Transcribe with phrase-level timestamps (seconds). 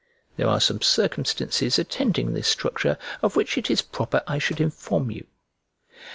[0.35, 5.11] There are some circumstances attending this structure of which it is proper I should inform
[5.11, 5.27] you.